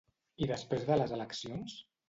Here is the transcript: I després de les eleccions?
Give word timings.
I 0.45 0.47
després 0.51 0.87
de 0.89 0.99
les 1.03 1.15
eleccions? 1.21 1.81